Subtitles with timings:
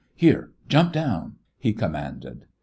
[0.15, 2.47] "Here, jump down!" he commanded.